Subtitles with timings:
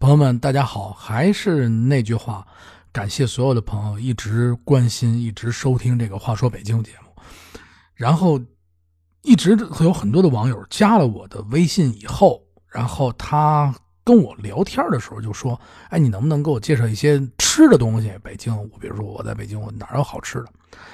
[0.00, 2.46] 朋友们，大家好，还是那句话，
[2.92, 7.20] 感谢所有的朋友一直关心、一直收听这个《话说北京》节目，
[7.96, 8.40] 然后
[9.22, 13.74] 一直有很多的网友加了我的微信以后，然后他
[14.04, 18.12] 跟我聊天的时候就说：“哎，你能不能给我介绍一些吃的东西？
[18.22, 20.46] 北京，我比如说我在北京，我哪有好吃的？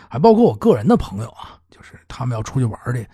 [0.09, 3.07] 还包括我个人的朋友啊，就是他们要出去玩去，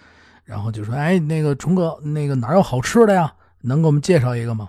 [0.44, 3.32] 然后就说：哎，那个虫哥，那个哪有好吃的呀？
[3.62, 4.68] 能给我们介绍一个吗？”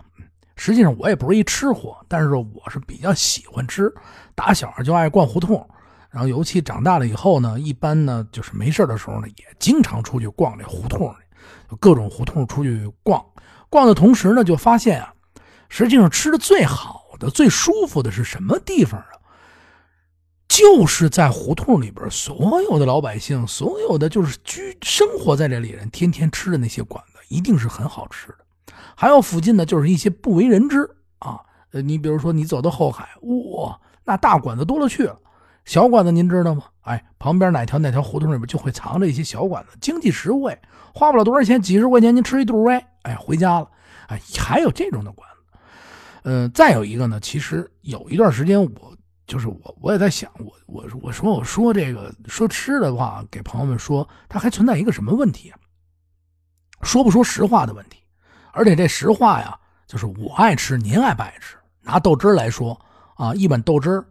[0.63, 3.91] 实际上我也不是一吃货，但是我是比较喜欢吃，
[4.35, 5.67] 打小就爱逛胡同，
[6.11, 11.11] 然后尤其长大了以后呢，一般呢就是没事的时候呢，也经常出去逛这胡同
[11.79, 13.25] 各种胡同出去逛。
[13.71, 15.11] 逛的同时呢，就发现啊，
[15.67, 19.09] 实际上吃的最好的、最舒服的是什么地方啊？
[20.47, 28.37] 就是在胡同里边，所有的老百姓，所有的就是居生活在这里人，天天吃的那些馆子，一定是很好吃的。
[28.95, 31.39] 还有附近呢，就是一些不为人知啊。
[31.71, 35.17] 呃，你比如说，你走到后海，哇，那大馆子多了去了。
[35.63, 36.63] 小馆子您知道吗？
[36.81, 40.57] 哎，旁边哪条哪条胡同里边就会藏着一些小馆子，经济实惠，
[40.93, 43.69] 花不了多少钱，几十块钱您吃一肚哎，哎，回家了。
[44.07, 45.59] 哎，还有这种的馆子。
[46.23, 55.57] 嗯，再有一个呢，其实有一段时间，我就是我，我也在想，我我我说我说这个说吃的话，给朋友们说，它还存在一个什么问题啊？
[56.81, 58.00] 说不说实话的问题。
[58.53, 59.57] 而且这实话呀，
[59.87, 61.57] 就是我爱吃，您爱不爱吃？
[61.81, 62.79] 拿豆汁来说
[63.15, 64.03] 啊，一碗豆汁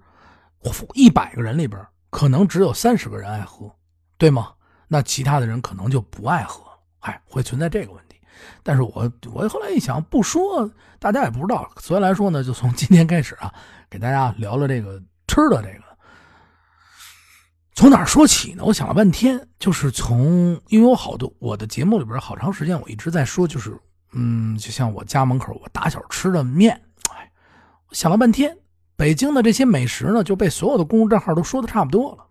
[0.94, 3.70] 一百个人里边可能只有三十个人爱喝，
[4.18, 4.52] 对吗？
[4.88, 6.64] 那其他的人可能就不爱喝，
[7.00, 8.16] 哎，会存在这个问题。
[8.62, 13.54] 但是我我后来一想，不说大家也不知道，所以来说呢，就从今天开始啊，
[13.88, 15.84] 给大家聊聊这个吃的这个。
[17.74, 18.64] 从哪说起呢？
[18.64, 23.78] 我想了半天，就是从因为我好多我的节目里边好长时间我一直在说，就是。
[24.12, 26.80] 嗯，就像我家门口我打小吃的面，
[27.10, 27.30] 哎，
[27.92, 28.56] 想了半天，
[28.96, 32.26] 北京的这些美食呢，就被所有的公众账号都说的差不多了。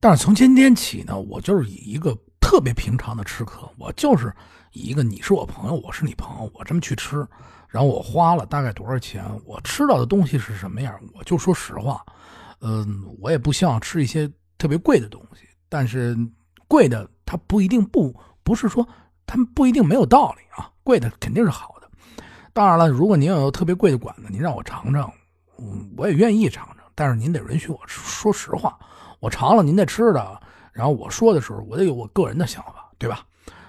[0.00, 4.30] 但是从今天起呢，我就是以一个特别平常的吃客，我就是
[4.72, 7.26] 以一个你是我朋友，我是你朋友，我这么去吃，
[7.68, 12.04] 然后我花了大概多少钱，我吃到的东西是什么样，我就说实话。
[12.60, 16.16] 嗯，我也不希望吃一些特别贵的东西，但是
[16.68, 18.86] 贵的它不一定不不是说
[19.26, 20.70] 它不一定没有道理啊。
[20.84, 21.90] 贵的肯定是好的，
[22.52, 25.12] 当然了，如果您有特别贵的馆子，您让我尝尝，
[25.96, 26.76] 我也愿意尝尝。
[26.94, 28.78] 但是您得允许我说实话，
[29.18, 30.40] 我尝了您的吃的，
[30.72, 33.26] 然后我说的时候，我得有我个人的想法，对吧？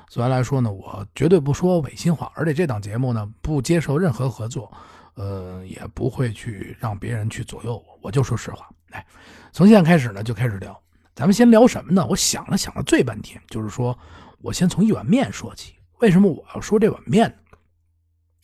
[0.08, 4.72] 所以来说呢，我绝对不说违心话，而且这档节目呢，不接受任何合作，
[5.16, 8.70] 呃，也不会去让别人去左右我，我就说实话。
[8.90, 9.04] 来，
[9.52, 10.80] 从现在开始呢，就开始聊，
[11.16, 12.06] 咱们先聊什么呢？
[12.08, 13.98] 我想了想了，最半天，就是说
[14.42, 15.75] 我先从一碗面说起。
[16.00, 17.58] 为什么我要说这碗面呢？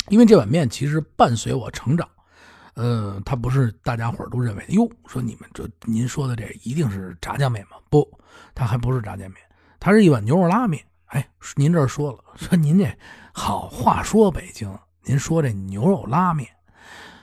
[0.10, 2.10] 因为这碗面其实伴随我成长，
[2.74, 7.78] 呃，它不是大家伙都认为哟，说你们这您说的这一定是炸酱面吗？
[7.90, 8.10] 不，
[8.56, 9.38] 它还不是炸酱面，
[9.80, 10.84] 它是一碗牛肉拉面。
[11.06, 12.92] 哎，您这说了，说您这
[13.34, 14.74] 好话说北京，
[15.04, 16.50] 您说这牛肉拉面，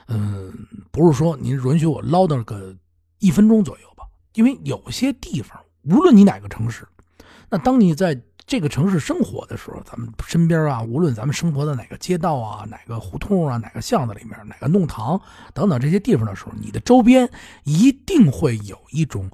[0.07, 0.53] 嗯，
[0.91, 2.75] 不是说您允许我唠叨个
[3.17, 4.05] 一分钟左右吧？
[4.35, 6.87] 因为有些地方，无论你哪个城市，
[7.49, 8.19] 那当你在。
[8.49, 15.21] 这个城市生活的时候，咱们身边啊，无论咱们生活在哪个街道啊、哪个胡同啊、哪个巷子里面、哪个弄堂
[15.53, 17.29] 等等这些地方的时候，你的周边
[17.63, 19.29] 一定会有一种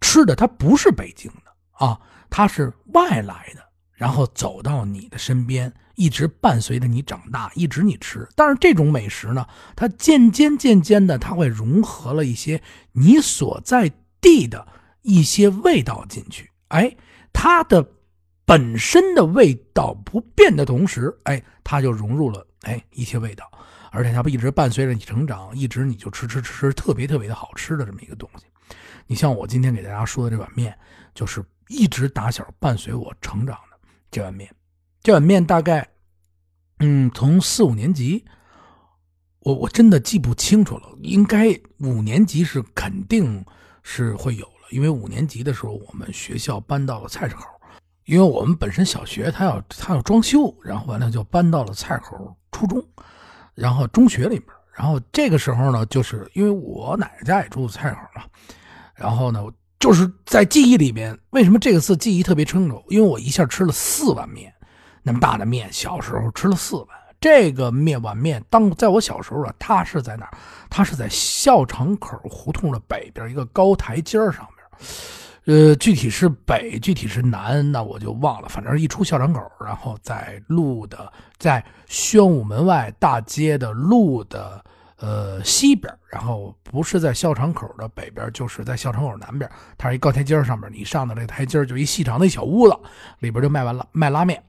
[0.00, 2.00] 吃的，它不是北京的啊，
[2.30, 3.60] 它是外来的，
[3.92, 8.26] 然后走到你的身边，一直伴随着你长大，一直你吃。
[8.34, 13.92] 但是这种美食呢，它渐渐渐渐的，它会融合了一些你所在
[14.22, 14.66] 地的
[15.02, 16.96] 一些味道进去，哎，
[17.30, 17.86] 它的。
[18.48, 23.46] 本身的味道不变的同时，哎，它就融入了哎一些味道，
[23.92, 28.46] 而且它不一直伴随着你成长，一直你就吃吃吃吃特别特别的好吃的这么一个东西。
[29.06, 30.74] 你像我今天给大家说的这碗面，
[31.14, 33.78] 就是一直打小伴随我成长的
[34.10, 34.50] 这碗面。
[35.02, 35.86] 这碗面大概，
[36.78, 38.24] 嗯，从四五年级，
[39.40, 41.48] 我我真的记不清楚了，应该
[41.80, 43.44] 五年级是肯定
[43.82, 47.44] 是会有了，因为五年级的时候我们学校搬到了菜市口。
[48.08, 52.82] 因为我们本身小学它要它要装修，然后完了就搬到了菜口初中，
[53.54, 58.24] 然后中学里边，然后这个时候呢，就是因为我奶奶家也住在菜口嘛，
[58.94, 59.44] 然后呢，
[59.78, 62.82] 就是在记忆里边，为什么这个字记忆特别清楚？
[62.88, 64.50] 因为我一下吃了四碗面，
[65.02, 66.88] 那么大的面，小时候吃了四碗。
[67.20, 70.38] 这个面碗面，当在我小时候啊，它是在哪儿？
[70.70, 74.88] 它是在校场口胡同的北边一个高台阶上面。
[75.48, 78.50] 呃，具体是北，具体是南，那我就忘了。
[78.50, 84.62] 反正一出校场口，然后在路的，在宣武门外大街的路的
[84.98, 89.50] 呃西边，然后不是在校场口的北边，就是在校场口南边。
[89.78, 92.76] 它是一高台阶上面，你上的这台阶就一细长的一小屋子，
[93.20, 94.42] 里边就卖完了卖拉面。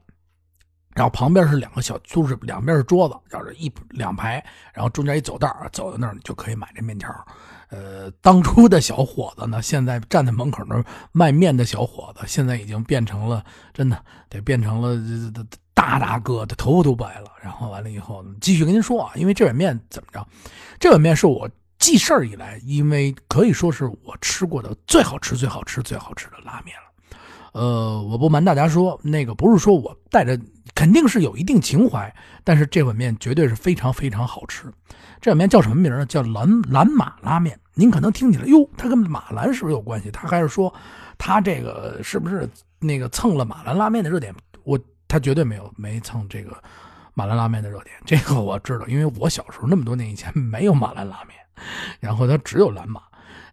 [0.94, 4.44] 然后旁边是两个小，就是两边是桌子，然后一两排，
[4.74, 7.08] 然后中间一走道走到那儿你就可以买这面条。
[7.70, 15.00] 呃，当初的小伙子呢，现在站在门口那卖面的小伙子，现在已经变成了真的得变成了
[15.72, 17.30] 大大哥，的头发都白了。
[17.40, 20.26] 然后完了以后，继续跟您说啊，因为这碗面怎么着？
[20.78, 26.90] 这碗面是我记事儿以来，因为可以说是我吃过的最好吃、最好吃、最好吃的拉面了。
[27.52, 30.38] 呃，我不瞒大家说，那个不是说我带着。
[30.80, 32.10] 肯定是有一定情怀，
[32.42, 34.64] 但是这碗面绝对是非常非常好吃。
[35.20, 36.06] 这碗面叫什么名呢？
[36.06, 37.60] 叫蓝蓝马拉面。
[37.74, 40.10] 您可能听起来，哟，它跟马兰是不是有关系？
[40.10, 40.72] 他还是说，
[41.18, 42.48] 他这个是不是
[42.78, 44.34] 那个蹭了马兰拉面的热点？
[44.64, 46.56] 我他绝对没有没蹭这个
[47.12, 47.94] 马兰拉面的热点。
[48.06, 51.36] 这个我知道，因为我小时候那么多年以前没有马兰拉面，
[52.00, 53.02] 然后它只有蓝马。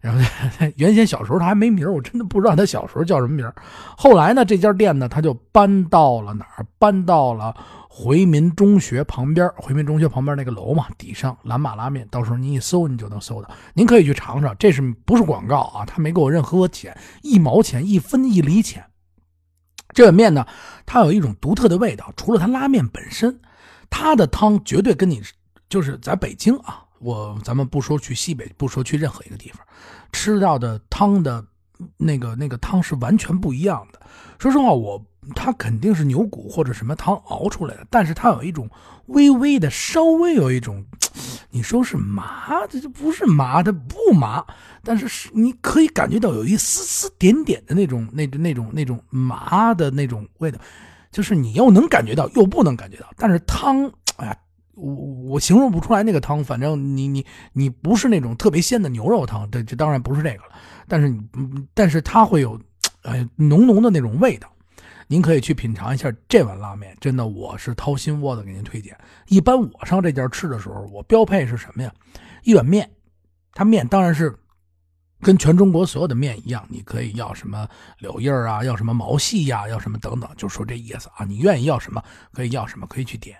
[0.00, 0.20] 然后
[0.76, 3.52] 原先小时候他还没名我真的不知道他小时候叫什么名
[3.96, 6.66] 后来呢，这家店呢，他就搬到了哪儿？
[6.78, 7.54] 搬到了
[7.88, 9.48] 回民中学旁边。
[9.56, 13.50] 回民中学旁边那个楼嘛，底上蓝马拉面，到时候您一搜，你就能搜到。
[13.74, 15.84] 您可以去尝尝，这是不是广告啊？
[15.84, 18.84] 他没给我任何钱，一毛钱，一分一厘钱。
[19.94, 20.46] 这碗面呢，
[20.86, 23.40] 它有一种独特的味道，除了它拉面本身，
[23.90, 25.20] 它的汤绝对跟你
[25.68, 26.84] 就是在北京啊。
[27.00, 29.60] 我咱们不说去西北，不说去任何一个地方，
[30.12, 31.44] 吃到的汤的，
[31.96, 34.00] 那个那个汤是完全不一样的。
[34.38, 35.04] 说实话，我
[35.34, 38.68] 它肯定是牛骨或者什么汤熬出来的，但是它有一种
[39.06, 40.84] 微微的，稍微有一种，
[41.50, 44.44] 你说是麻，这就不是麻，它不麻，
[44.82, 50.58] 但是是你可以感觉到有一丝丝点点的那种那那种那种麻的那种味道，
[51.10, 53.90] 就是你又能感觉到，又不能感觉到，但是汤，
[54.78, 54.94] 我
[55.32, 60.52] 我形容不出来那个汤，反正你你你不是那种特别鲜的牛肉汤，这这当然不是这个了。
[60.86, 61.20] 但是你
[61.74, 62.58] 但是它会有，
[63.02, 64.48] 哎，浓浓的那种味道。
[65.10, 68.94] 您可以去品尝一下这碗拉面，真的我是掏心窝子给您推荐。
[69.28, 71.90] 一般我上这家吃的时候，我标配是什么呀？
[72.42, 72.90] 一碗面，
[73.54, 74.38] 它面当然是
[75.22, 77.66] 跟全中国所有的面一样，你可以要什么
[78.00, 81.24] 柳叶啊，要什么毛细呀，要什么等等，就说这意思啊。
[81.24, 82.04] 你愿意要什么，
[82.34, 83.34] 可以要什么，可以去点。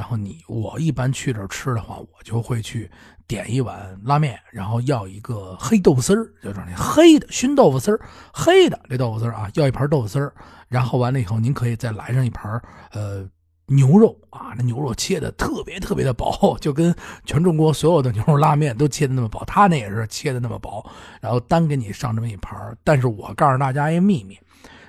[0.00, 2.90] 然后你我一般去这儿吃的话，我就会去
[3.26, 8.00] 点一碗拉面，然后要一个黑豆腐丝儿，就是那黑的熏豆腐丝儿，
[8.32, 10.32] 黑的这豆腐丝儿啊，要一盘豆腐丝儿。
[10.68, 12.50] 然后完了以后，您可以再来上一盘
[12.92, 13.28] 呃
[13.66, 20.82] 牛肉啊，那牛肉切的特别特别的薄，就跟全中国所有的牛肉拉面都切的那么薄，他那也是切的那么薄。
[21.20, 24.38] 然后单给你上这么一盘但是我告诉大家一个秘密，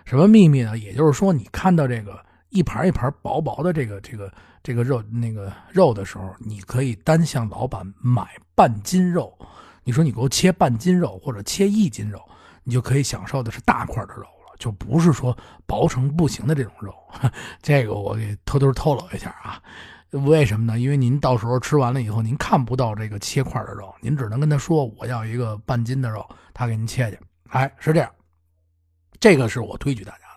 [0.06, 0.78] 什么秘密呢？
[0.78, 2.18] 也就是说，你看到这个
[2.48, 4.32] 一盘一盘薄薄的这个这个。
[4.64, 9.38] 这个肉那个肉的时候，你可以单向老板买半斤肉。
[9.84, 12.22] 你说你给我切半斤肉或者切一斤肉，
[12.64, 15.36] 你就可以享受的是大块的肉了，就不是说
[15.66, 16.94] 薄成不行的这种肉。
[17.62, 19.60] 这个我给偷偷透露一下啊，
[20.12, 20.80] 为什么呢？
[20.80, 26.24] 因为您到时候吃完了以后，您看不到这个切块的肉，您只能跟他说我要一个半斤的肉，
[26.54, 27.18] 他给您切去。
[27.50, 28.12] 哎，是这样，
[29.20, 30.31] 这个是我推举大家。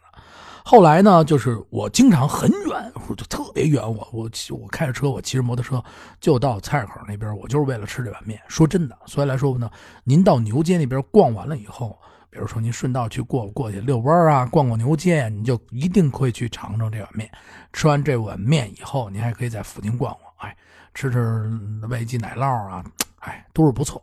[0.66, 5.84] 后来呢，就是我经常很远，我就特别远，我我我开着车，我骑着摩托车
[6.18, 8.40] 就到菜市口那边，我就是为了吃这碗面。
[8.48, 9.70] 说真的，所以来说呢，
[10.04, 11.98] 您到牛街那边逛完了以后，
[12.30, 17.30] 比如说您顺道去过过去遛弯啊，逛逛牛街，你就一定会去尝尝这碗面。
[17.74, 20.56] 吃完这碗面以后，您还可以在附近逛逛，哎，
[20.94, 21.46] 吃吃
[21.90, 22.82] 味记奶酪啊，
[23.18, 24.02] 哎，都是不错。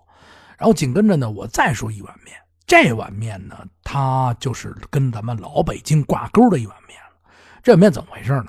[0.59, 2.37] 然后紧跟着呢，我再说一碗面。
[2.71, 7.29] 这碗面呢，它就是跟咱们老北京挂钩的一碗面了。
[7.61, 8.45] 这碗面怎么回事呢？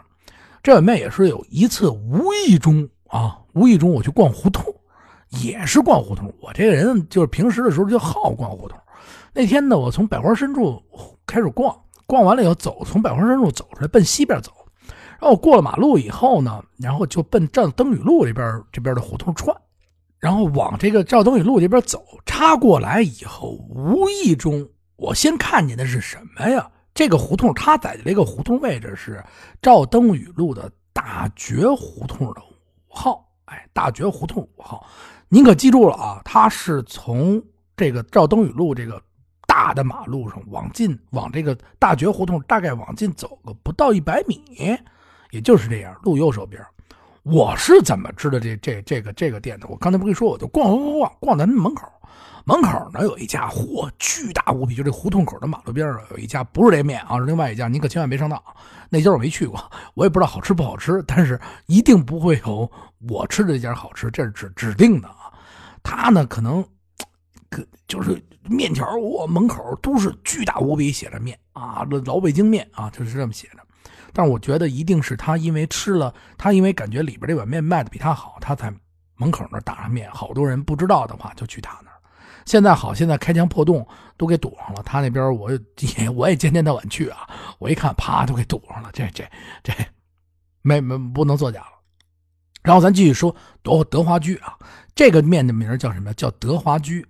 [0.63, 4.73] 这碗面也是有一次无意中啊，无意中我去逛胡同，
[5.43, 6.33] 也是逛胡同。
[6.41, 8.79] 我这个人就是平时的时候就好逛胡同。
[9.33, 10.81] 那天呢，我从百花深处
[11.27, 11.77] 开始逛，
[12.07, 14.53] 逛完了以后走，从百花深处走出来，奔西边走。
[15.21, 19.53] 然后过了马路以后呢，然后就奔站灯雨路这边这边的胡同串。
[20.23, 26.71] 然后往这个赵登禹路这边走，插过来以后，无意中我先看见的是什么呀？
[26.95, 29.21] 这个胡同，它在这个胡同位置是
[29.61, 33.29] 赵登禹路的大觉胡同的五号。
[33.47, 34.87] 哎，大觉胡同五号，
[35.29, 36.23] 您可记住了啊？
[36.25, 37.43] 它是从
[37.77, 39.03] 这个赵登禹路这个
[39.49, 44.41] 大的马路上往进，往这个大觉胡同大概往进走个不到一百米，
[45.33, 46.65] 也就是这样，路右手边。
[47.23, 49.67] 我是怎么知道这这这个这个店的？
[49.69, 51.87] 我刚才不跟你说，我就逛逛逛逛逛咱门口，
[52.45, 58.43] 门口呢有一家嚯巨大无比，就这胡同口的马路边上有一家，不是这面啊，是另外一家，你可千万别上当。
[58.91, 62.71] 那家我没去过，我也不知道好吃不好吃，但是一定不会有
[63.09, 65.33] 我吃的这家好吃，这是指指定的啊。
[65.85, 66.65] 他呢可能，
[67.49, 73.59] 可就是面条，我门口都是巨大无比写着面啊，老北京面啊，就是这么写着。
[74.13, 78.73] 但我觉得一定是他，因为吃了，他因为感觉里边这碗面卖的比他好，他在
[79.17, 80.11] 门口那打上面。
[80.13, 81.97] 好多人不知道的话，就去他那儿。
[82.45, 84.83] 现在好，现在开墙破洞都给堵上了。
[84.83, 87.29] 他那边我也我也天天到晚去啊，
[87.59, 88.91] 我一看，啪都给堵上了。
[88.93, 89.25] 这这
[89.63, 89.73] 这，
[90.61, 91.67] 没没不能作假了。
[92.63, 94.57] 然后咱继续说德德华居啊，
[94.95, 96.13] 这个面的名叫什么？
[96.15, 97.07] 叫德华居。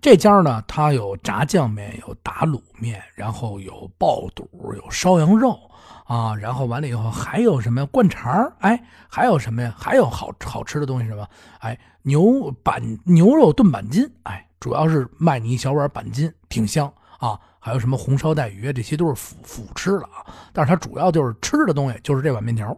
[0.00, 5.69] 这家呢，它有炸酱面，有打卤面，然后有爆肚，有烧羊肉。
[6.10, 9.72] 啊，然后完了以后还有什么灌肠哎，还有什么呀？
[9.78, 11.24] 还有好好吃的东西什么？
[11.60, 17.38] 哎，牛板牛肉炖板筋，哎，主要是卖你一小碗板筋，挺香啊。
[17.60, 20.26] 还有什么红烧带鱼，这些都是辅辅吃的啊。
[20.52, 22.76] 但是它主要就是吃的东西，就是这碗面条。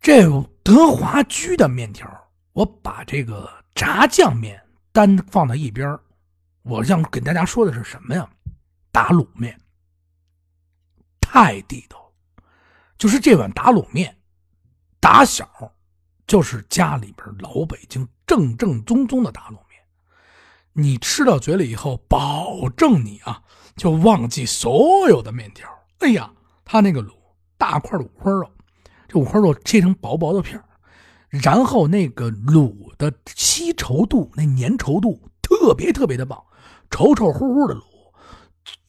[0.00, 0.22] 这
[0.62, 2.08] 德华居的面条，
[2.54, 4.58] 我把这个炸酱面
[4.90, 5.98] 单放在一边
[6.62, 8.26] 我想给大家说的是什么呀？
[8.90, 9.54] 打卤面。
[11.34, 12.44] 太地道了，
[12.96, 14.16] 就是这碗打卤面，
[15.00, 15.50] 打小
[16.28, 19.82] 就是家里边老北京正正宗宗的打卤面。
[20.74, 23.42] 你吃到嘴里以后，保证你啊
[23.74, 25.68] 就忘记所有的面条。
[25.98, 26.30] 哎呀，
[26.64, 27.10] 他那个卤
[27.58, 28.48] 大块的五花肉，
[29.08, 30.62] 这五花肉切成薄薄的片
[31.30, 36.40] 然后那个卤的稀稠度、那粘稠度特别特别的棒，
[36.90, 37.82] 稠稠乎乎的卤，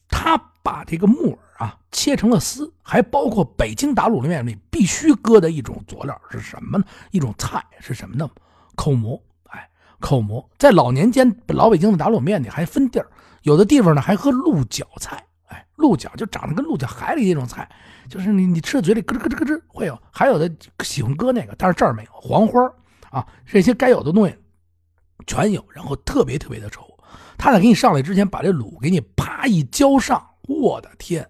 [0.06, 1.38] 他把这个木耳。
[1.58, 6.84] 啊，切成了丝，还包括北京打卤面里必须搁的一种佐料是什么呢？
[7.10, 8.28] 一种菜是什么呢？
[8.74, 9.20] 口蘑。
[9.44, 13.08] 哎，口蘑在老年间老北京的打卤面里还分地儿，
[13.42, 15.24] 有的地方呢还喝鹿角菜。
[15.46, 17.66] 哎，鹿角就长得跟鹿角海里那种菜，
[18.08, 19.98] 就是你你吃的嘴里咯吱咯吱咯吱会有。
[20.10, 20.50] 还有的
[20.84, 22.60] 喜欢搁那个，但是这儿没有黄花
[23.10, 24.36] 啊，这些该有的东西
[25.26, 26.82] 全有，然后特别特别的稠。
[27.38, 31.26] 他在给你上来之前，把这卤给你啪一浇上，我的天！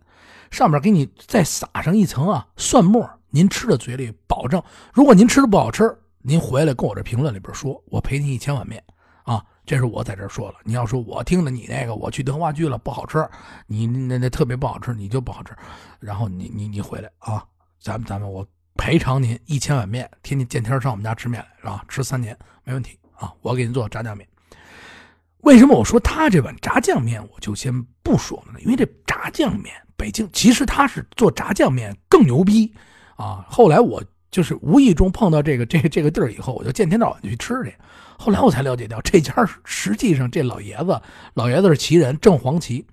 [0.50, 4.62] 上面给你再撒上一层啊蒜末，您吃的嘴里保证。
[4.92, 8.82] 如果您吃的不好吃，您回来跟我这评论里边说，我赔您一千碗面
[9.24, 9.44] 啊！
[9.64, 10.56] 这是我在这说了。
[10.62, 13.28] 你要说我听了你那个，我去德华居了不好吃，
[13.66, 15.52] 你那那特别不好吃，你就不好吃。
[15.98, 17.44] 然后你你你回来啊，
[17.80, 21.84] 咱们咱们我赔偿您一千碗面，天天见天上我们家吃面来是吧？
[21.88, 24.28] 吃三年没问题啊，我给您做炸酱面。
[25.42, 28.60] 为什么我说他这碗炸酱面我就先不说了呢？
[28.60, 29.74] 因为这炸酱面。
[29.96, 32.72] 北京其实他是做炸酱面更牛逼
[33.16, 33.44] 啊！
[33.48, 37.74] 后来我就是无意中碰到这个这这个地儿以后，我就见天到晚去吃去。
[38.18, 39.34] 后来我才了解到，这家
[39.64, 41.00] 实际上这老爷子
[41.34, 42.86] 老爷子是旗人郑黄旗，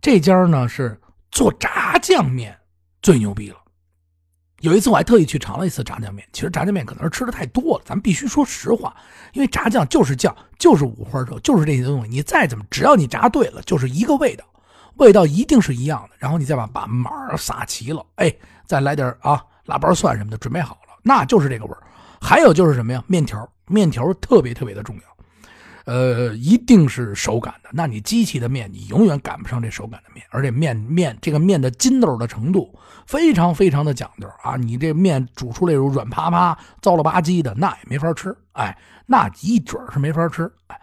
[0.00, 1.00] 这家呢是
[1.30, 2.56] 做炸酱面
[3.02, 3.56] 最牛逼了。
[4.60, 8.96] 有一次我还特意去尝了一次炸酱面，其实炸酱面可能是吃的太多了，咱们必须说实话，
[9.34, 14.44] 因为炸酱就是酱，就是五花肉，就是这些东西，你再怎么只要你炸对了，就是一个味道。
[14.96, 18.34] 味道一定是一样的，然后你再把把码撒齐了，哎，
[18.64, 21.82] 再来点啊腊八蒜什么的，准备好了，那就是这个味儿。
[22.20, 23.02] 还有就是什么呀？
[23.06, 27.68] 面条，面条特别特别的重要，呃，一定是手擀的。
[27.72, 32.72] 那你机器的面，你永远赶不上这手擀的面，而且面面这个面的筋斗的程度
[33.06, 34.56] 非常非常的讲究啊！
[34.56, 38.74] 你这面煮出来软趴趴、糟了吧唧的，那也没法吃，哎，
[39.04, 40.80] 那一准是没法吃，哎。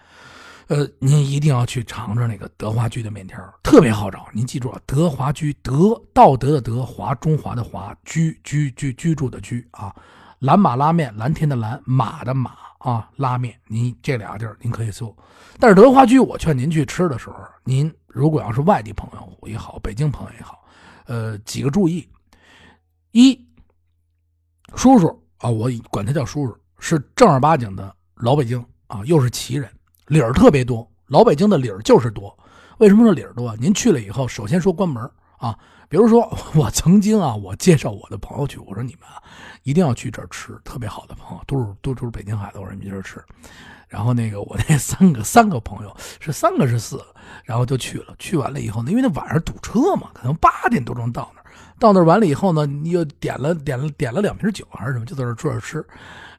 [0.72, 4.30] 呃，您一定要去尝尝那个德华居的面条，特别好找。
[4.32, 9.94] 您记住啊，德华居，德道德的德，华中华的华，居居居居住的居啊。
[10.40, 13.54] 蓝马拉面，蓝天的蓝，马的马啊，拉面。
[13.68, 15.14] 您这俩地儿您可以搜。
[15.60, 17.36] 但是德华居，我劝您去吃的时候，
[17.66, 20.64] 您如果要是外地朋友也好，北京朋友也好，
[21.06, 22.08] 呃，几个注意：
[23.12, 23.38] 一，
[24.78, 29.70] 叔叔啊，我管他叫叔叔，是正儿八经的老北京啊，又是旗人。
[30.12, 32.38] 理儿特别多，老北京的理儿就是多。
[32.80, 33.56] 为什么说理儿多？
[33.56, 35.58] 您去了以后，首先说关门啊。
[35.88, 39.24] 比如说， 我曾经啊，我介绍我的朋友去，我说你们啊，
[39.64, 43.24] 一定要去这儿吃，特别好的朋友，都是都都是北京孩子，我说你们这儿吃。
[43.88, 47.16] 然后那个我那 三个三个朋友是三个是四个，
[47.46, 48.14] 然后就去了。
[48.20, 51.41] 去完了以后呢，因为那晚上堵车嘛，可能八点多钟到那。
[51.82, 55.84] 到那儿完了以后呢，你又点了点了点了两瓶酒还是什么，就在这坐着吃。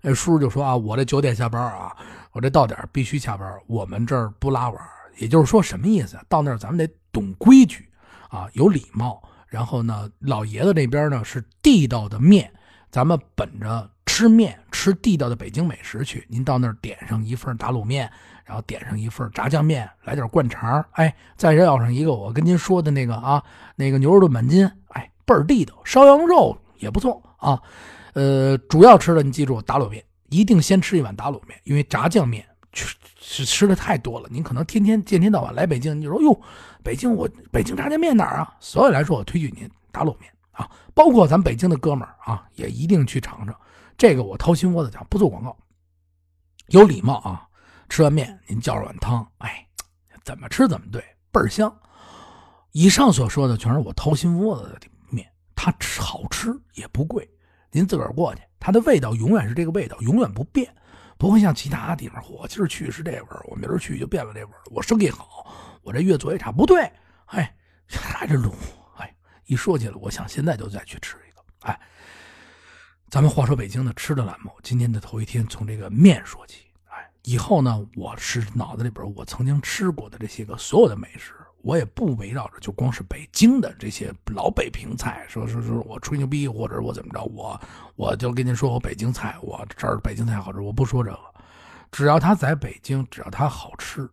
[0.00, 1.92] 那叔叔就说啊，我这九点下班啊。
[2.30, 4.80] 我这到点必须下班，我们这儿不拉碗。
[5.18, 6.16] 也就是说，什么意思？
[6.28, 7.88] 到那儿咱们得懂规矩
[8.28, 9.20] 啊，有礼貌。
[9.48, 12.50] 然后呢，老爷子那边呢是地道的面，
[12.88, 16.24] 咱们本着吃面，吃地道的北京美食去。
[16.28, 18.08] 您到那儿点上一份打卤面，
[18.44, 23.42] 然后点上一份炸酱面，来点灌肠，哎，再要上一个我跟您说的那个啊，
[23.76, 25.74] 那个牛肉炖板筋，哎，倍儿地道。
[25.84, 27.60] 烧羊肉也不错啊。
[28.14, 34.28] 呃，主要吃的你记住，打卤面一定先吃一碗打卤面，因为炸酱面吃吃的太多了。
[34.30, 36.40] 您可能天天见天到晚来北京，你说哟，
[36.82, 38.54] 北京我北京炸酱面哪儿啊？
[38.60, 43.56] 所以来说，我推荐您打卤面啊，包括咱北京的哥们儿啊，也一定去尝尝。
[43.96, 45.56] 这个我掏心窝子讲，不做广告，
[46.68, 47.48] 有礼貌啊。
[47.88, 49.66] 吃完面您叫上碗汤，哎，
[50.24, 51.70] 怎么吃怎么对，倍儿香。
[52.72, 54.91] 以上所说的全是我掏心窝子的面，
[55.64, 57.30] 它吃好吃也不贵。
[57.70, 60.74] 您自个儿过去，它的味道永远是这个味道，永远不变，
[61.16, 62.20] 不会像其他地方。
[62.28, 64.60] 我今儿去是这味儿，我明儿去就变了这味儿。
[64.72, 65.46] 我生意好，
[65.82, 66.82] 我这越做越差，不对。
[67.26, 67.54] 哎，
[67.86, 68.52] 还是卤。
[68.96, 69.14] 哎，
[69.44, 71.44] 一说起来，我想现在就再去吃一个。
[71.60, 71.80] 哎，
[73.08, 76.66] 咱们话说北京的吃的栏目，今天的头一天从这个面说起。
[76.86, 81.34] 哎，以后呢，我是脑子里边我曾经吃过的这些个所有的美食。
[81.62, 87.60] 我也不围绕着就光是北京的这些老北平菜，说说说我吹牛逼，或者我怎么着，我
[87.96, 91.20] 我就跟您说我北京菜，我这儿北京菜好吃，我不说这个，
[91.90, 94.08] 只要它在北京，只要它好吃，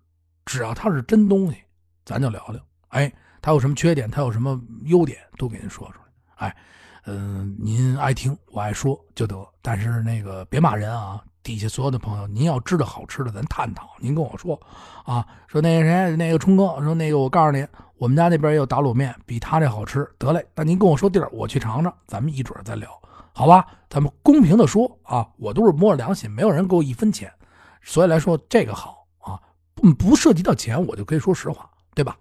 [0.45, 1.57] 只要它是真东西，
[2.05, 2.61] 咱就聊聊。
[2.89, 6.47] 哎，它有什么缺点，它有什么优点，都给您说出来。
[6.47, 6.57] 哎，
[7.05, 11.23] 嗯，您爱听我爱说就得，但是那个别骂人啊。
[11.49, 13.89] 底下所有的朋友，您要知道好吃的，咱探讨。
[13.97, 14.61] 您跟我说，
[15.03, 17.65] 啊，说那个谁，那个冲哥，说那个我告诉你，
[17.97, 20.07] 我们家那边也有打卤面，比他这好吃。
[20.19, 22.87] 得嘞，那您跟我说地儿，我去尝尝，咱们一准再聊，
[23.33, 23.65] 好吧？
[23.89, 27.33] 咱们公平的说啊，我都是摸着良心，没有人给我一分钱，
[27.81, 29.41] 所以来说这个好啊，
[29.73, 32.15] 不不涉及到钱，我就可以说实话，对吧？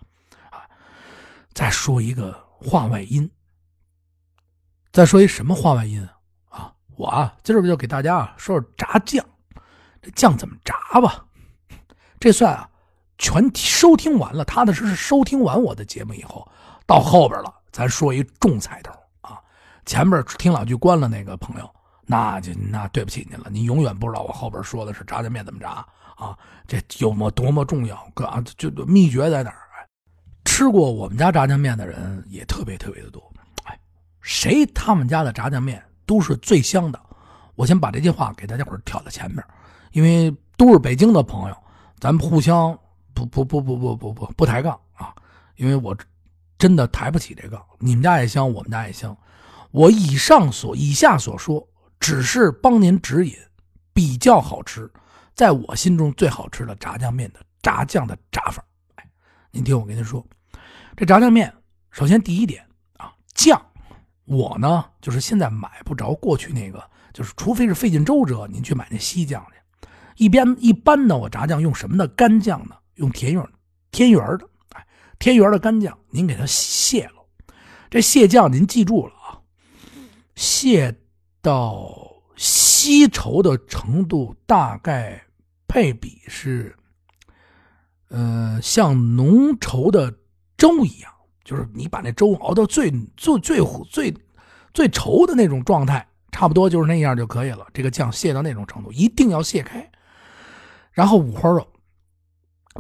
[0.49, 0.65] 啊，
[1.53, 3.31] 再说一个话外音，
[4.91, 6.17] 再说一什么话外音啊？
[6.99, 9.25] 我啊，今儿不就给大家啊说说炸酱，
[10.03, 11.25] 这酱怎么炸吧？
[12.19, 12.69] 这算啊，
[13.19, 16.47] 全收听完了，踏踏实实收听完我的节目以后，
[16.87, 19.39] 到后边了，咱说一重彩头啊。
[19.87, 21.71] 前面听两句关了那个朋友，
[22.05, 25.87] 那就那对不起您了，您永远不知道我后边说的是炸酱面怎么炸
[26.17, 26.37] 啊，
[26.67, 29.87] 这有么多么重要，哥啊，就秘诀在哪儿？
[30.45, 33.23] 吃过我们家炸酱面的人也特别特别的多，
[33.63, 33.79] 哎，
[34.21, 35.81] 谁他们家的炸酱面？
[36.09, 36.99] 都是最香的，
[37.55, 39.45] 我先把这句话给大家伙儿挑在前面，
[39.93, 41.57] 因为都是北京的朋友，
[42.01, 42.77] 咱们互相
[43.13, 45.15] 不不不不不不不不抬杠啊，
[45.57, 45.95] 因为我
[46.57, 49.15] 真的抬不起这杠，你们家也香，我们家也香，
[49.71, 51.69] 我以上所以下所说，
[52.01, 53.37] 只是帮您指引，
[53.93, 54.91] 比较好吃，
[55.35, 59.07] 在我心中最好吃的炸酱面的炸酱的炸法，哎，
[59.51, 60.27] 您听我跟您说，
[60.97, 61.53] 这炸酱面，
[61.91, 62.67] 首先第一点
[62.97, 63.61] 啊，酱。
[64.29, 69.59] 我呢，就是现在买不着过去那个，就是除非是费尽周折，您去买那西酱去。
[70.17, 72.77] 一边一般的，我炸酱用什么的干酱呢？
[72.97, 73.49] 用田园
[73.91, 74.87] 田园的，哎，
[75.19, 77.25] 田园的干酱，您给它卸了。
[77.89, 79.41] 这卸酱您记住了啊，
[80.35, 80.95] 卸
[81.41, 81.97] 到
[82.37, 85.25] 稀稠的程度，大概
[85.67, 86.77] 配比是，
[88.09, 90.13] 呃，像浓稠的
[90.57, 91.13] 粥一样。
[91.49, 93.59] 就是你把那粥熬到最最最
[93.91, 94.15] 最
[94.75, 97.67] 最稠的那种状态，差不多就是那样就可以了。
[97.73, 99.91] 这个酱卸到那种程度，一定要卸开。
[100.93, 101.67] 然后五花肉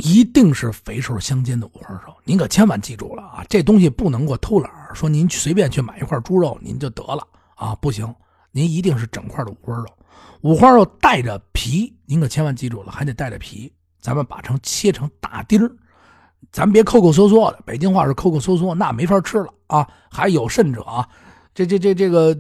[0.01, 3.43] 一定是肥瘦相间的五花肉，您可千万记住了啊！
[3.49, 8.15] 这东西不能够偷懒说您随便去买一块猪肉您就得了啊，不行，
[8.53, 9.87] 您一定是整块的五花肉。
[10.43, 13.73] 五花肉带着皮，您可千万记住了，还得带着皮。
[13.99, 15.75] 咱们把成切成大丁儿。
[16.51, 19.87] 咱别抠抠缩缩的，北京话是抠抠缩缩，那没法吃了啊！
[20.11, 21.07] 还有甚者啊，
[21.55, 22.37] 这这这这个，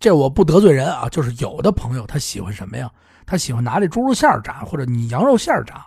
[0.00, 2.90] 这我不得罪人啊，就是有的朋友他喜欢什么呀？
[3.26, 5.86] 他喜欢拿这猪肉馅炸，或者你羊肉馅炸，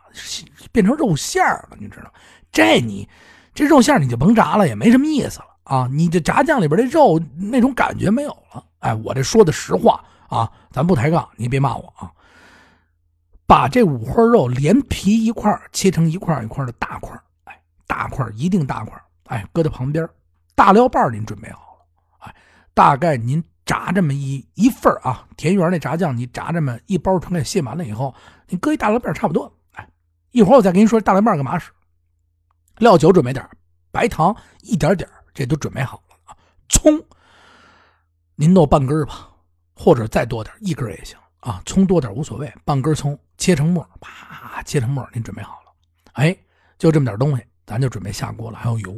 [0.71, 2.11] 变成肉馅了，你知道？
[2.51, 3.07] 这你
[3.53, 5.89] 这肉馅你就甭炸了，也没什么意思了啊！
[5.91, 8.63] 你这炸酱里边的肉那种感觉没有了。
[8.79, 12.09] 哎，我这说的实话啊，咱不抬杠，你别骂我啊！
[13.45, 17.19] 把这五花肉连皮一块切成一块一块的大块。
[17.87, 20.07] 大块一定大块，哎，搁在旁边。
[20.53, 21.85] 大料瓣您准备好了，
[22.19, 22.35] 哎，
[22.73, 28.13] 大概您炸这么一一份啊，田园那炸酱你炸这么一包，全给卸完了以后，
[28.47, 29.51] 你搁一大料瓣差不多。
[29.73, 29.87] 哎，
[30.31, 31.71] 一会儿我再跟您说大料瓣干嘛使。
[32.77, 33.47] 料酒准备点，
[33.91, 36.37] 白糖一点点，这都准备好了啊。
[36.69, 37.01] 葱，
[38.35, 39.29] 您弄半根吧，
[39.75, 41.61] 或者再多点，一根也行啊。
[41.65, 45.71] 葱多点无所谓，半根葱切成末，啪切成末，您准备好了。
[46.13, 46.35] 哎，
[46.77, 47.43] 就这么点东西。
[47.67, 48.97] 咱就准备下锅了，还有油。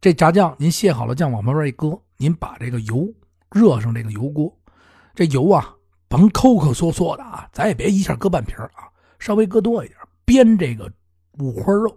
[0.00, 3.06] 这炸酱您卸好了酱往旁边一搁，您把这个油
[3.52, 4.52] 热上，这个油锅，
[5.14, 5.72] 这油啊
[6.08, 10.90] 甭抠抠缩缩的啊，咱也别一下搁半瓶啊，稍微搁多一点，煸这个
[11.38, 11.94] 五花肉。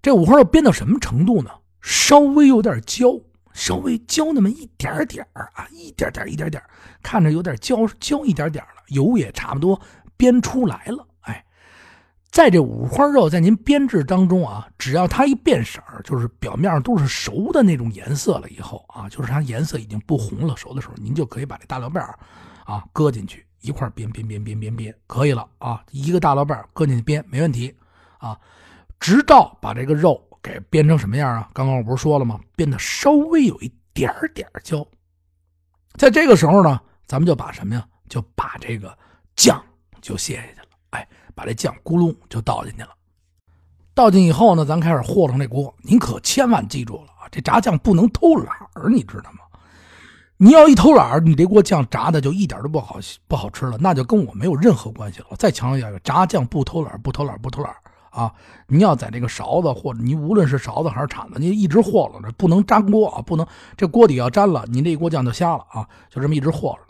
[0.00, 1.50] 这五花肉煸到什么程度呢？
[1.80, 3.18] 稍微有点焦，
[3.52, 6.62] 稍微焦那么一点点啊，一点点一点点，
[7.02, 9.80] 看着有点焦焦一点点了，油也差不多
[10.16, 11.06] 煸出来了。
[12.36, 22.04] 在这五花肉在您煸制当中啊，只要它一变色儿就是表面上都是熟的那种颜色了以后啊，就是它颜色已经不红了，熟的时候，您就可以把这大料瓣
[22.66, 27.74] 啊搁进去一块煸煸煸煸煸煸，可以了啊，一个大料瓣搁进去煸没问题
[28.18, 28.38] 啊。
[29.00, 31.48] 直到把这个肉给煸成什么样啊？
[31.54, 32.38] 刚刚我不是说了吗？
[32.54, 34.86] 煸的稍微有一点点焦，
[35.94, 37.82] 在这个时候呢，咱们就把什么呀？
[38.10, 38.94] 就把这个
[39.36, 39.58] 酱
[40.02, 40.65] 就卸下去了。
[40.96, 42.88] 哎，把这酱咕噜就倒进去了。
[43.94, 45.74] 倒进以后呢，咱开始和成这锅。
[45.82, 49.40] 您可千万记住了啊，这炸酱不能偷懒儿，你知道吗？
[50.38, 55.26] 你要一偷懒儿，你这锅酱炸的就一点都不好不好吃了，那就跟我没有任何关系了。
[55.30, 57.74] 我再强调一下，炸酱不偷懒，不偷懒，不偷懒。
[58.10, 58.32] 啊，
[58.66, 66.80] 你要在这个勺子或者你无论是勺子还是铲子，你一直和着，不能粘锅啊，不能这锅底要粘了，你这锅酱就瞎了啊，就这么一直和着。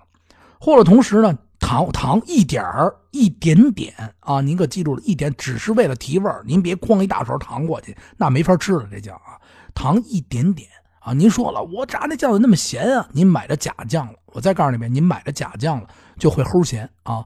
[0.58, 9.40] 和了同时呢，糖糖一点儿一点点啊，您可记住了一点，只是为了提味儿，您别哐一大勺糖过去，那没法吃了这酱啊。
[9.74, 10.68] 糖一点点
[11.00, 13.08] 啊，您说了，我炸那酱怎么那么咸啊？
[13.12, 15.88] 您买的假酱了，我再告诉你们，您买的假酱了
[16.18, 17.24] 就会齁咸啊。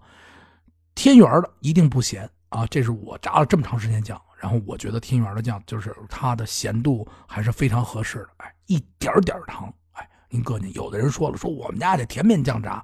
[0.95, 2.29] 天元的一定不咸。
[2.51, 8.29] 啊，这是我炸了这么长时间酱，然后我觉得天元的酱就是它的咸度还是非常合适的。
[8.39, 10.69] 哎，一点点糖，哎，您搁进。
[10.73, 12.83] 有的人说了，说我们家这甜面酱炸，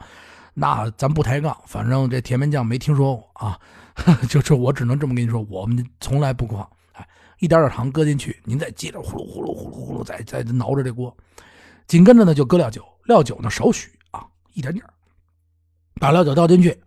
[0.58, 3.60] 那咱不抬杠，反正这甜面酱没听说过啊。
[4.28, 6.66] 就是我只能这么跟你说，我们从来不放。
[6.92, 7.06] 哎，
[7.40, 11.14] 一点点糖搁进去，您再接着呼噜呼噜呼噜呼噜再再挠着这锅。
[11.86, 14.82] 紧跟着呢就搁料酒，料酒呢少许啊，一点点，
[16.00, 16.78] 把料酒倒进去。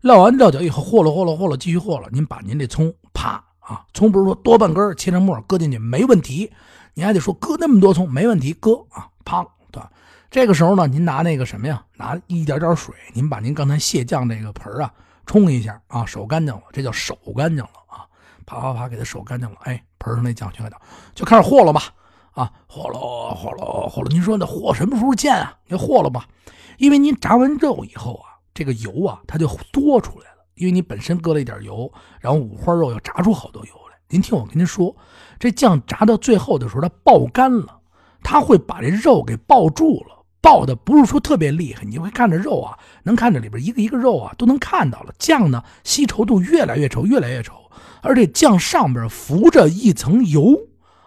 [0.00, 2.08] 料完料酒以后，和了和了和了，继续和了。
[2.10, 6.50] 您把您这葱啪啊，葱不是说多半根切成末搁进去没问题，
[6.94, 9.90] 您还得说搁那么多葱没问题，搁啊，啪对吧。
[10.30, 14.92] 这个时候呢，您拿那个什么呀，拿一点点水，您把您刚才卸酱这个盆啊
[15.26, 18.06] 冲一下啊，手干净了，这叫手干净了啊，
[18.46, 20.80] 啪啪啪给它手干净了，哎，盆上那酱全给倒，
[21.16, 21.82] 就开始和了吧
[22.30, 24.08] 啊，和了和了和了。
[24.08, 25.52] 您说那和什么时候见啊？
[25.66, 26.28] 您和了吧，
[26.78, 28.30] 因为您炸完肉以后啊。
[28.52, 31.90] 这个油啊，它就多出来了，因为你本身搁了一点油，
[32.20, 33.96] 然后五花肉要炸出好多油来。
[34.08, 34.94] 您听我跟您说，
[35.38, 37.80] 这酱炸到最后的时候，它爆干了，
[38.22, 45.12] 它会把这肉给爆住了，爆的不是说特别厉害，你会看着肉啊，能看着里边一个一个肉啊，都能看到了。
[45.18, 47.52] 酱呢，吸稠度越来越稠，越来越稠，
[48.02, 50.58] 而且酱上边浮着一层油，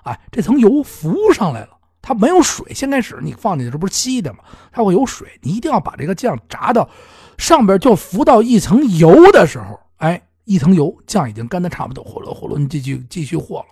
[0.04, 1.70] 哎，这层油浮上来了。
[2.06, 4.40] 它没有水，先开始你放进去，这不是稀的吗？
[4.72, 6.90] 它会有水，你一定要把这个酱炸到
[7.38, 13.66] 上边就浮到一层油的时候，哎，一层油，酱已经干的差不多，呼噜呼噜，你继续继续和了，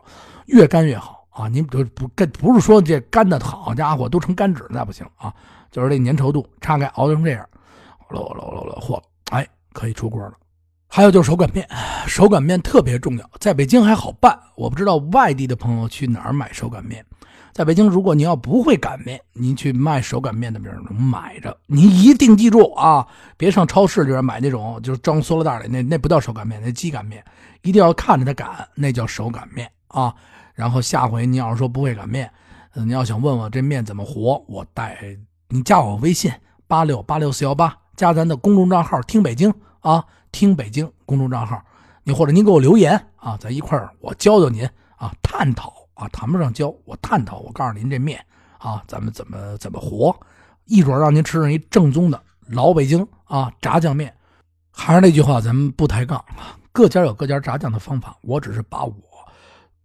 [0.46, 1.48] 越干越好啊！
[1.48, 5.34] 您不不干，不是说这干的好家伙都成干纸那不行啊，
[5.72, 7.48] 就是这粘稠度，插盖熬成这样，
[7.98, 10.34] 呼噜呼噜呼噜和了，哎，可以出锅了。
[10.88, 11.66] 还有就是手擀面，
[12.06, 17.06] 手擀面特别重要，在北京还好办，我不知道外地的朋友去哪儿买手擀面。
[17.54, 21.58] 在北京，如果您要不会擀面，您去卖手擀面的地儿能买着。
[21.66, 23.06] 您一定记住啊，
[23.38, 27.24] 别上超市里边买那种就是装塑料袋里那那不叫手擀面，那机擀面，
[27.62, 30.14] 一定要看着它擀，那叫手擀面啊。
[30.62, 32.32] 然后下回你要是说不会擀面，
[32.76, 34.96] 你要想问我这面怎么和，我带
[35.50, 36.32] 你加我微信
[36.68, 41.60] 八六八六四幺八，加咱的公众账号听北京啊，听北京公众账号，
[42.04, 44.64] 你或者您给我留言啊，咱一块儿我教教您
[44.98, 45.74] 啊，探讨。
[45.96, 47.38] 啊，谈不上教，我探讨。
[47.40, 48.20] 我告诉您，这面
[48.58, 50.16] 啊，咱们怎么怎么和，
[50.66, 54.12] 一准让您吃上一正宗的老北京啊炸酱面。
[54.72, 58.18] 还是那句话，咱们不抬杠啊，各家有各家炸酱的方法。
[58.24, 58.96] 我只是把我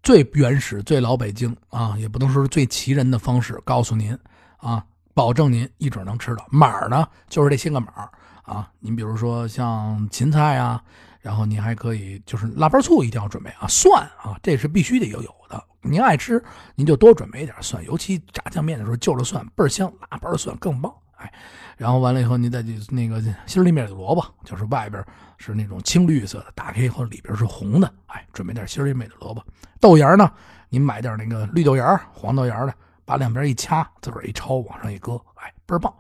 [0.07, 4.17] 最原始、最老北京啊，也不能说是最奇人的方式告诉您
[4.59, 6.47] 啊，保证您一准能吃到。
[6.49, 8.09] 码呢，就是这些个码
[8.45, 8.71] 啊。
[8.79, 10.81] 您比如说像芹菜啊。
[11.21, 15.61] 然后您还可以，就是腊八醋一定要准备啊，蒜啊，这是必须得要有的。
[15.83, 16.41] 您爱吃，
[16.77, 20.95] 您就多准备一点蒜，尤其炸酱面的时候，就着蒜倍儿香，腊八蒜更棒。
[21.17, 21.33] 哎，
[21.77, 25.05] 然后完了以后，您再去那个心里面的萝卜，就是外边
[25.39, 27.93] 是那种青绿色的，打开以后里边是红的。
[28.07, 29.45] 哎，准备点心里面的萝卜。
[29.81, 30.31] 豆芽呢，
[30.69, 32.75] 您买点那个绿豆芽、黄豆芽的，
[33.05, 35.93] 把两边一掐，自个儿一抄，往上一搁，哎，倍儿棒。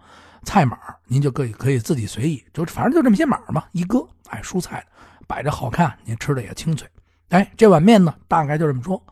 [0.45, 4.85] 菜码您就可以可以自己随意，就反正就这么些码嘛，一搁，哎，蔬菜。
[5.27, 6.89] 摆着好看，您吃的也清脆。
[7.31, 9.03] 哎，这碗面呢，大概就这么说。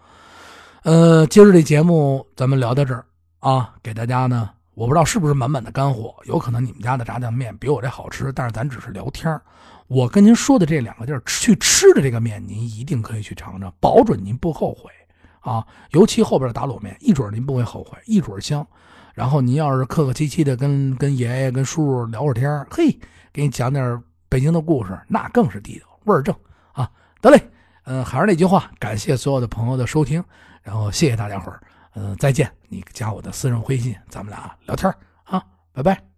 [0.84, 3.04] 呃，今儿这节目咱们聊到这儿
[3.40, 9.40] 啊，给大家呢我不知道是不是满满的干货，有可能你们家的炸酱面比我这好吃，但是咱只是聊天
[9.86, 14.90] 我跟您说的这两个地儿去吃的这个面，您一定可以去尝尝，保准您不后悔
[15.40, 15.64] 啊！
[15.90, 18.66] 尤其后边的打卤面，一准您不会后悔，一准香。
[19.12, 22.98] 然后您要是客客气气的跟跟爷爷跟叔叔聊会天嘿，
[23.32, 26.34] 给你讲点北京的故事，那更是地道，味儿正
[26.72, 26.90] 啊！
[27.20, 27.40] 得嘞，
[27.84, 30.24] 嗯，还是那句话，感谢所有的朋友的收听，
[30.62, 31.60] 然后谢谢大家伙儿，
[31.94, 32.50] 嗯，再见。
[32.68, 34.92] 你加我的私人微信，咱们俩聊天
[35.24, 36.13] 啊，拜拜。